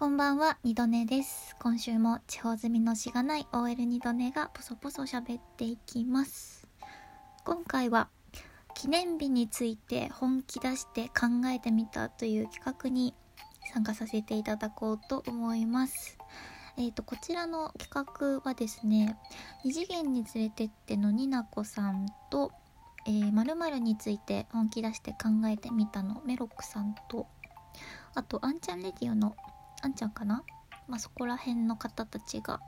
[0.00, 1.54] こんばんは、二度寝です。
[1.60, 6.66] 今週も地方住みのしがない OL 二度寝がポソポソ喋っていきます。
[7.44, 8.08] 今回は
[8.74, 13.12] 記念日について本気出して考えてみたという企画に
[13.74, 16.16] 参加させていただこうと思います。
[16.78, 19.18] えーと、こちらの企画はですね、
[19.66, 22.52] 二次元に連れてってのになこさんと、
[23.06, 27.26] えー、〇〇について本気出して考えてみたのメロックさんと、
[28.14, 29.36] あと、あんちゃんレディオの
[29.82, 30.42] あんちゃんかな？
[30.88, 32.60] まあ、そこら辺の方たちが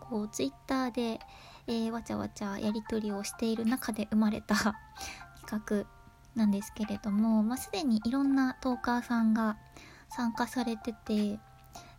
[0.00, 1.18] こうツイッターで、
[1.66, 4.54] えーわちゃわちゃやり取りをしている中で生まれた
[5.48, 5.86] 企画
[6.34, 9.56] なんですけれども、まあ、すでにいろんなトーカーさんが
[10.10, 11.38] 参加されてて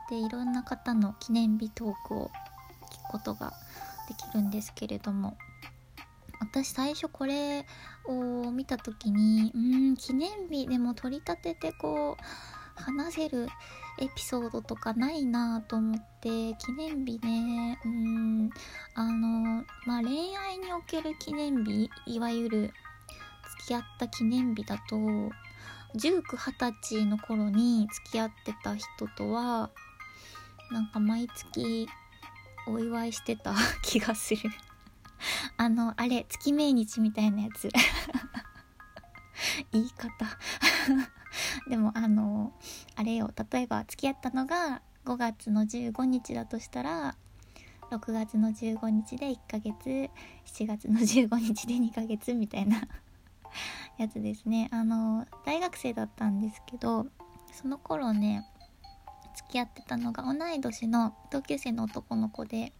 [0.09, 2.31] でいろんな方の記念日トークを
[2.91, 3.53] 聞くことが
[4.07, 5.35] できるんですけれども
[6.41, 7.65] 私最初これ
[8.07, 12.23] を見た時にうん記念日でも取り立ててこう
[12.75, 13.47] 話せる
[13.99, 17.79] エピソードとかないなと思って記念日ね。
[17.85, 18.49] うん。
[18.93, 22.73] あのまあ恋愛における記念日いわゆる
[23.59, 24.95] 付き合った記念日だと
[25.97, 29.69] 1920歳の頃に付き合ってた人とは
[30.71, 31.87] なんか毎月
[32.67, 34.41] お祝いしてた 気がする。
[35.57, 37.69] あのあれ月命日みたいなやつ。
[39.71, 40.11] 言い方。
[41.69, 42.53] でもあの
[42.95, 47.15] あれよ例えば付き合ったのが5月の15日だとしたら
[47.91, 50.09] 6月の15日で1ヶ月
[50.45, 52.81] 7月の15日で2ヶ月みたいな
[53.97, 54.69] やつですね。
[54.71, 57.07] あの大学生だったんですけど
[57.51, 58.45] その頃ね
[59.35, 62.73] 付き合ってたのが同い年の同級生の男の子で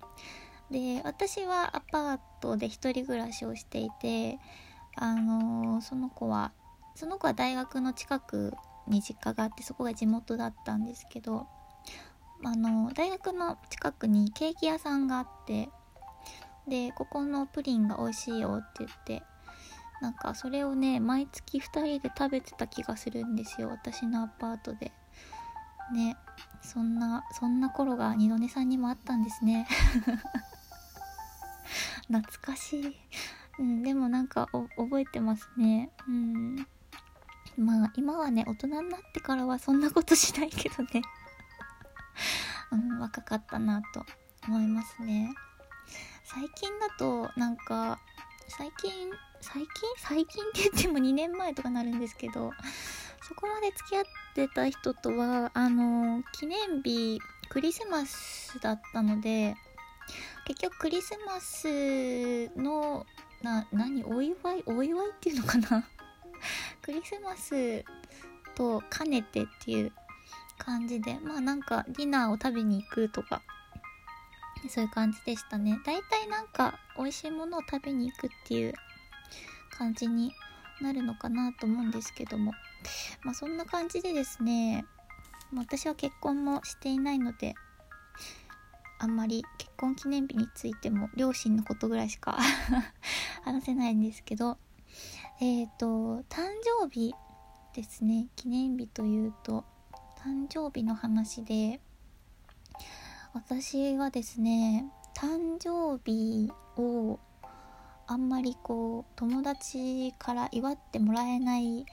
[0.72, 4.40] で私はアパートで一人暮らしをしていて
[4.96, 6.52] あのその子は
[6.96, 8.54] その子は大学の近く
[8.88, 11.48] に実家があってそこが地元だったんですけど
[12.44, 15.70] あの大学の近くにケーキ屋さんがあって
[16.68, 19.24] でここのプリンが美味しいよって言って
[20.02, 24.92] なんかそれをね毎月2人で食べてた気がするんですよ私のアパートで。
[25.94, 26.18] ね
[26.62, 29.68] そんなそんな頃が二度寝さんにもあったんですね。
[32.10, 32.96] 懐かしい、
[33.60, 35.92] うん、でもなんか覚えてますね。
[36.08, 36.68] うん。
[37.58, 41.02] まあ今はね大人になってからはそんなことしないけどね。
[42.72, 44.06] うん若かったなと
[44.48, 45.34] 思いますね。
[46.24, 48.00] 最近だとなんか
[48.48, 49.12] 最近
[49.42, 49.68] 最近？
[50.00, 52.52] 最近って言っても2年前とかなるんですけど
[53.22, 59.56] そこまで付き合ってた人とはあの記念日クリスマスだったので
[60.46, 63.06] 結局クリスマスの
[63.42, 64.04] な何？
[64.04, 64.64] お祝い？
[64.66, 65.88] お祝いっていうのかな？
[66.86, 67.84] クリスマス
[68.54, 69.92] と兼ねてっていう
[70.60, 73.42] 感じでまあなんかディナーを食べに行くとか
[74.70, 75.80] そういう感じでしたね。
[75.84, 78.74] 大体なんか美味しいものを食べに行くっていう
[79.72, 80.32] 感じに
[80.80, 82.52] なるのかなと思うんですけども。
[83.24, 84.86] まあそんな感じでですね
[85.56, 87.56] 私は結婚もしていないので
[89.00, 92.38] あんまり結婚記念日についても両親のことぐらいしか
[93.44, 94.60] 話せないんですけど
[95.42, 96.48] えっ、と誕
[96.82, 97.14] 生日
[97.74, 98.28] ですね。
[98.36, 99.66] 記念日というと
[100.18, 101.80] 誕生日の話で
[103.34, 107.20] 私はですね誕生日を
[108.08, 111.86] あんまりこう友達から祝ってもらえない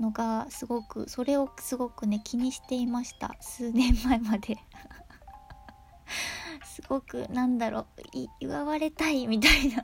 [0.00, 3.36] のがすごくそれをすごくね気にしていました。
[3.40, 4.58] 数年前まで。
[6.64, 7.86] すごくなんだろう
[8.40, 9.82] 祝われたいみたいな。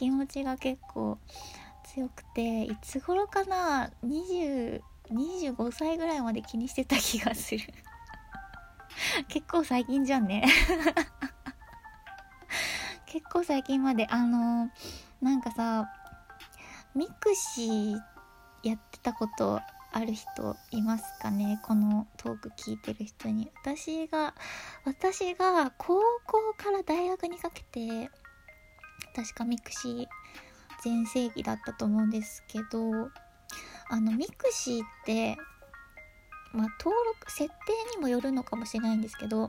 [0.00, 1.18] 気持ちが結構
[1.84, 4.80] 強くていつ頃かな20
[5.10, 7.60] 25歳ぐらいまで気にしてた気がする。
[9.28, 10.42] 結構最近じゃんね。
[13.04, 14.06] 結構最近まで。
[14.08, 14.70] あの
[15.20, 15.92] なんかさ
[16.94, 18.00] mixi
[18.62, 19.60] やってたこと
[19.92, 21.60] ある人いますかね？
[21.62, 23.50] このトーク聞いてる人に。
[23.62, 24.34] 私が
[24.86, 28.10] 私が高校から大学にかけて
[29.20, 30.06] 確か mixi
[30.82, 33.10] 全盛期だったと思うんですけど
[33.90, 35.36] あの mixi って
[36.54, 37.54] まあ登録設定
[37.96, 39.48] にもよるのかもしれないんですけど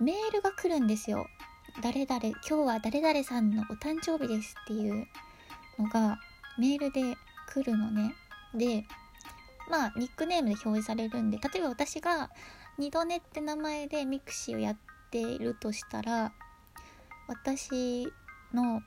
[0.00, 1.26] メールが来るんですよ。
[1.82, 5.06] 誰々今日は誰々さんのお誕生日ですっていう
[5.78, 6.18] のが
[6.58, 7.16] メールで
[7.52, 8.14] 来るのね。
[8.54, 8.84] で
[9.70, 12.30] まあニックネームで表示されるんで例えば私が
[12.76, 14.76] 二度寝って名前で mixi をやっ
[15.10, 16.32] ているとしたら
[17.28, 18.12] 私
[18.54, 18.82] の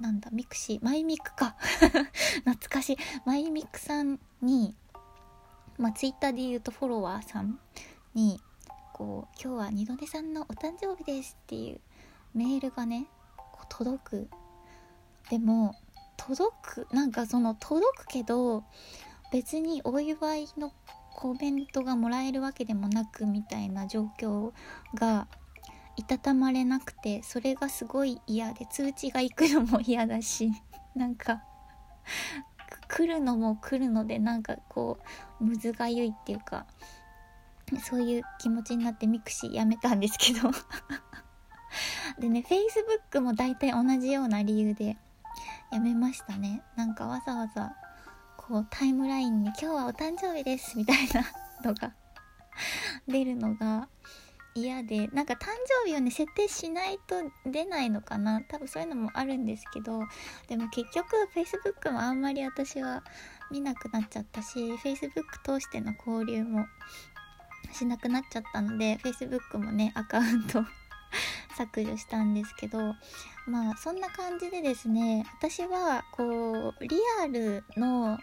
[0.00, 1.56] なんだ mixi マイミクか。
[2.44, 2.96] 懐かしい。
[3.24, 4.74] マイミクさんに
[5.80, 7.58] まあ、ツイッターで言うとフォロワーさん
[8.14, 8.38] に
[8.92, 11.80] こう「今日は二度寝さんのお誕生日です」っていう
[12.34, 13.06] メールがね
[13.70, 14.30] 届く。
[15.30, 15.74] でも
[16.18, 18.64] 届くなんかその届くけど
[19.32, 20.72] 別にお祝いの
[21.14, 24.52] コメントがもらえるわけでもなくみたいな状況
[24.94, 25.28] が
[25.96, 30.52] いたたまれなくてそれがすごい嫌で通知が行くのも嫌だし
[30.94, 31.42] なんか
[32.88, 34.98] 来るのも来るのでなんかこ
[35.40, 36.66] うむずがゆいっていうか
[37.82, 40.50] そういう気持ちになって mixi やめたんですけど。
[42.18, 44.96] でね Facebook も大体同じような理由で
[45.70, 46.62] やめましたね。
[46.74, 47.76] なんかわざわざ
[48.36, 51.24] こうタイムラインに「今日はお誕生日です」みたいな
[51.62, 51.94] のが
[53.06, 53.88] 出るのが
[54.54, 55.46] 嫌でなんか誕
[55.84, 57.16] 生日をね設定しないと
[57.50, 58.40] 出ないのかな。
[58.42, 60.00] 多分そういうのもあるんですけど
[60.48, 63.02] でも結局 Facebook もあんまり私は
[63.50, 66.66] 見なくなっちゃったし Facebook 通しての交流も
[67.72, 70.64] しなくなっちゃったので Facebook もねアカウント
[71.56, 72.94] 削除したんですけど
[73.46, 78.18] まあそんな感じでですね私はこうリアルの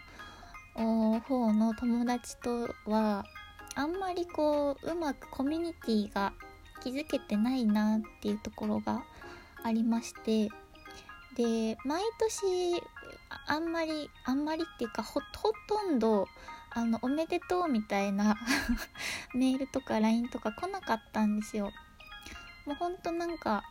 [1.20, 3.24] 方の友達とは
[3.74, 6.32] あんまりこううまくコミュニティが
[6.82, 9.02] 築けてないなっていうところが
[9.62, 10.48] ありまして
[11.36, 12.82] で毎年
[13.46, 15.20] あんまりあんまりっていうかほ
[15.68, 16.26] とんど
[16.70, 18.36] あのおめでとうみたいな
[19.34, 21.72] メールとか LINE とか来なかったんですよ。
[22.66, 23.64] もうほんとなんか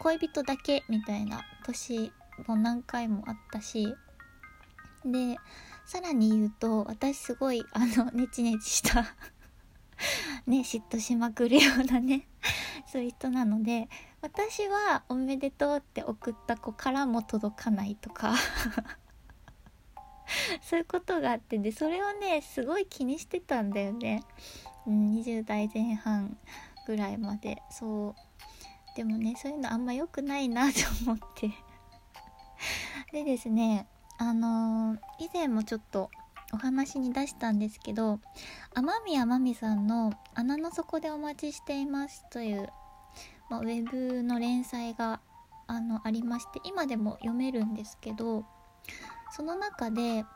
[0.00, 2.12] 恋人だけみたいな年
[2.46, 3.94] も何回もあったし
[5.04, 5.36] で
[5.90, 9.02] さらに言うと私すごいあのネチネチした
[10.46, 12.28] ね嫉妬しまくるようなね
[12.86, 13.88] そういう人なので
[14.22, 18.36] 私は「おめでとう」って送った子からも届かないとか
[20.62, 24.22] そういうことがあってでそれをねすごい気にしてたんだよね、
[24.86, 26.38] うん、20代前半
[26.86, 27.62] ぐらいまで。
[27.68, 28.96] そう。
[28.96, 31.50] でもねそういうのあんま良くないなと思って。
[33.12, 33.88] でですね
[34.20, 36.10] あのー、以前もちょっと
[36.52, 38.20] お話に出したんですけど
[38.74, 42.68] 天宮真美さんの「穴の底でお待ちしています」という、
[43.48, 45.20] まあ、ウェブの連載が
[45.68, 48.44] あのありまして今でも読めるんですけど
[49.30, 50.26] その中で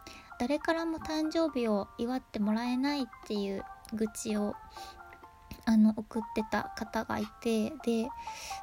[0.41, 4.55] 誰からも誕生日を祝ってもらえないっていう愚痴を
[5.67, 8.09] あの送ってた方がいてで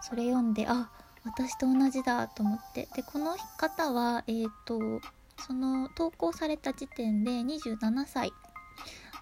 [0.02, 0.90] それ読んであ
[1.24, 2.88] 私と同じだと思って。
[2.96, 4.80] でこの方はえっ、ー、と
[5.38, 8.34] その投稿された時点で27歳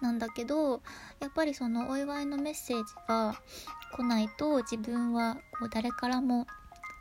[0.00, 0.82] なんだけど
[1.20, 3.34] やっぱりそのお祝いのメッセージが
[3.94, 6.46] 来ないと自分はこう誰からも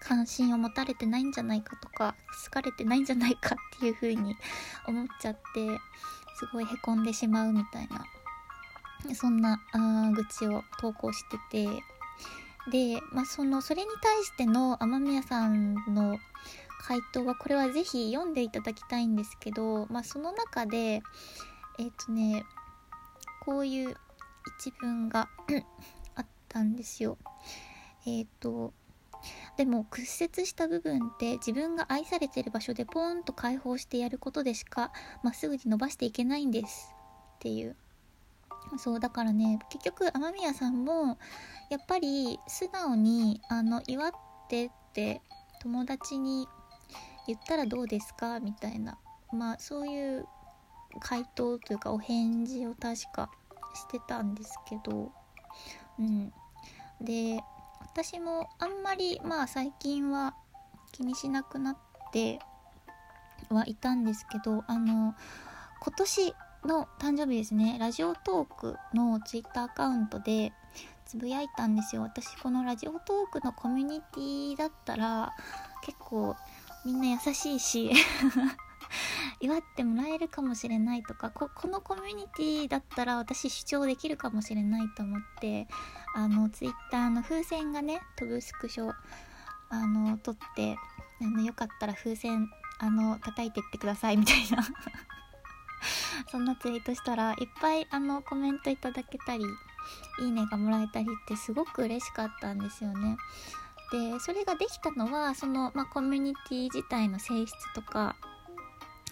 [0.01, 4.35] 関心を持たれてないんじゃないかとか好かれてないんじゃないかっていう風に
[4.87, 5.67] 思っちゃって
[6.37, 11.83] すごいへこんでしまうみたいなそんなあ愚痴を投稿してて。
[12.69, 16.17] で、まあ、そのそれに対しての雨宮さんの
[16.81, 21.01] 回答はこれは是非読んでいただきたいんですけど、まあ、その中で
[21.77, 22.45] えっ、ー、とね
[23.41, 23.95] こういう
[24.59, 25.29] 一文が
[26.15, 27.17] あったんですよ。
[28.05, 28.73] えっ、ー、と
[29.57, 34.91] でも屈折した部分って自分が愛されてる場所でポーンと解放してやることでしか
[35.23, 36.95] まっすぐに伸ばしていけないんです
[37.35, 37.75] っていう
[38.77, 41.17] そうだからね結局雨宮さんも
[41.69, 44.11] やっぱり素直にあの祝っ
[44.47, 45.21] てって
[45.61, 46.47] 友達に
[47.27, 48.39] 言ったらどうですか？
[48.39, 48.97] みたいな
[49.31, 50.25] まあそういう
[50.99, 53.29] 回答というかお返事を確か
[53.75, 55.11] してたんですけど
[55.99, 56.33] うん。
[57.01, 57.41] で
[57.81, 60.35] 私もあんまりまあ最近は
[60.91, 61.77] 気にしなくなっ
[62.11, 62.39] て
[63.49, 65.15] はいたんですけどあの
[65.81, 66.33] 今年
[66.65, 67.77] の誕生日ですね。
[67.79, 70.51] ラジオトークのツイッターアカウントで
[71.05, 72.01] つぶやいたんですよ。
[72.01, 75.33] 私このラジオトークのコミュニティだったら
[75.83, 76.35] 結構
[76.85, 77.91] みんな優しいし
[79.39, 85.67] 祝ってもらえるかもしれないとかこのコミュニティだったら私主張できるかもしれないと思って
[86.15, 88.93] あのツイッターの風船がね飛ぶスクショ
[89.69, 90.77] あの撮って
[91.21, 92.49] あのよかったら風船
[92.79, 94.63] あの叩いてってくださいみたいな。
[96.31, 99.43] そんなツイートしたらいっぱいあのコメントいただけたり
[100.21, 103.17] いいねがもらえたりってすごく嬉しかったんですよね。
[103.91, 108.15] でそれができたのはその、まあ、コミュニティ自体の性質とか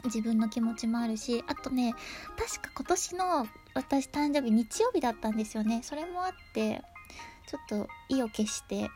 [0.03, 1.95] 自分の気持ちもあるしあとね
[2.38, 6.83] 確か今年の私誕生日日曜日だったんですよねそれもあって
[7.47, 8.89] ちょっと意を決して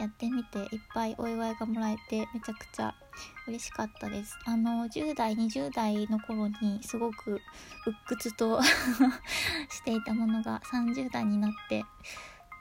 [0.00, 2.94] やってみていっぱいお祝いがもらえてめちゃくちゃ
[3.46, 4.36] 嬉しかったです。
[4.44, 7.40] あの10代20代の頃にすごく
[7.86, 8.60] 鬱屈と
[9.70, 11.84] していたものが30代になって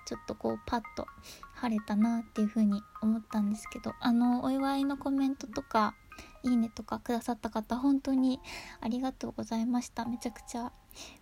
[0.05, 1.07] ちょっとこうパッと
[1.55, 5.95] 晴れたなっていう風に思ったんですけどあのお祝いのコメントとか
[6.43, 8.39] いいねとかくださった方本当に
[8.81, 10.05] ありがとうございました。
[10.05, 10.71] めちゃくちゃ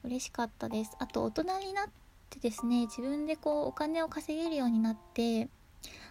[0.04, 0.96] 嬉しかったです。
[1.00, 1.90] あと大人になっ
[2.30, 5.50] てですね自分でこうお金を稼げるようになって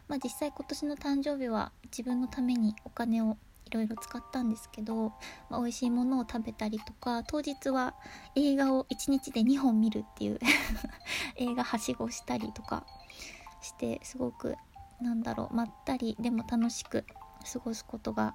[0.09, 5.13] まあ、実際今年の誕生日は自分のためにお金をいろいろ使ったんですけど、
[5.51, 7.95] まあ、美味しいものを食べたりとか当日は
[8.35, 10.39] 映画を1日で2本見るっていう
[11.37, 12.87] 映画はしごしたりとか
[13.61, 14.57] してすごく
[15.03, 17.05] なんだろうまったりでも楽しく
[17.53, 18.35] 過ごすことが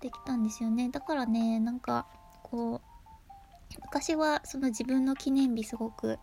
[0.00, 0.88] できたんですよね。
[0.88, 2.06] だからねなんか
[2.42, 6.18] こう昔はその自分の記念日すごく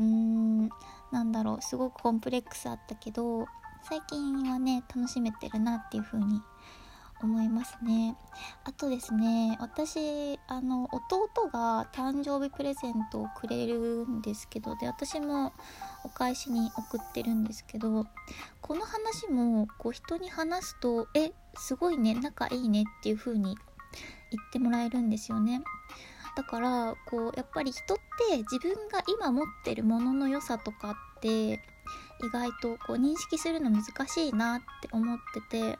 [0.00, 0.70] うーん
[1.12, 3.46] なんだろうすごくコンプレックスあったけど
[3.82, 6.40] 最近はね楽しめてるなっていう風に
[7.22, 8.16] 思いますね。
[8.64, 15.52] あとですね私あの弟が誕生日プレゼントをくれるんですけどで私も
[16.02, 18.06] お返しに送ってるんですけど
[18.62, 23.54] この話もこう人に話すと「えすごいね仲いいね」っていう風に
[24.30, 25.60] 言ってもらえるんですよね。
[26.40, 27.96] だからこうやっぱり人っ
[28.30, 31.60] て自分が今持ってるものの良さとかって意
[32.32, 35.78] 外とこう認識するの難しいなって思ってて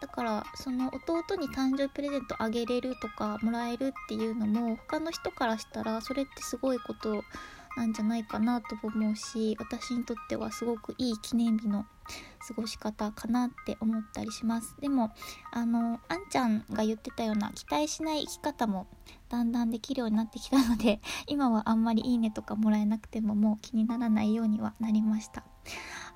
[0.00, 7.22] だからその弟に誕生日プレゼントあげれるとかもらえるっていうのも他の人からしたらそれってすごいこと
[7.76, 11.86] なんじゃないかなと思うし私にとってはすごくいい記念日の
[12.46, 14.74] 過ごし方かなって思ったりします。
[14.80, 15.12] でも
[15.52, 18.86] あのあんちゃんが言ってたような期待しない生き方も
[19.28, 25.44] だんだんできるようになってきたので 今はあんまりいいねとかもらえなくてももう気にならないようにはなりました。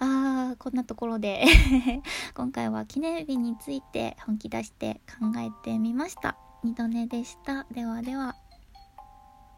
[0.00, 1.44] あーこんなところで
[2.34, 6.36] 今回は記念日について本気出して考えてみました。
[6.64, 7.66] 二度寝でした。
[7.70, 8.43] ではでは。